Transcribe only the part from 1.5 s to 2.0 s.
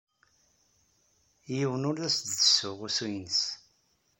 Yiwen ur